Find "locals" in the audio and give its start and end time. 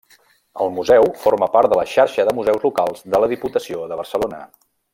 2.69-3.05